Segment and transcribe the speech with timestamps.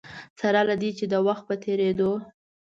[0.39, 2.11] سره له دې چې د وخت په تېرېدو.